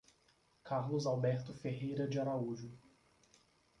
Carlos 0.63 1.05
Alberto 1.05 1.53
Ferreira 1.53 2.07
de 2.07 2.19
Araújo 2.19 2.71